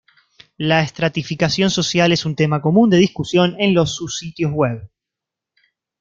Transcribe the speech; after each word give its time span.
La 0.57 0.81
estratificación 0.81 1.69
social 1.69 2.11
es 2.11 2.25
un 2.25 2.35
tema 2.35 2.59
común 2.59 2.89
de 2.89 2.97
discusión 2.97 3.55
en 3.59 3.75
los 3.75 3.93
sus 3.97 4.17
sitios 4.17 4.51
web. 4.51 4.89